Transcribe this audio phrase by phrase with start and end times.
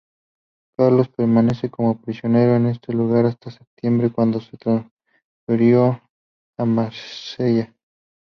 [0.79, 6.01] Carlos permanece como prisionero en este lugar hasta septiembre cuando es transferido
[6.57, 7.71] a Marsella.